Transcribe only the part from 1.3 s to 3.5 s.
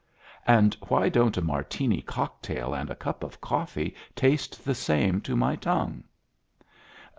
a Martini cocktail and a cup of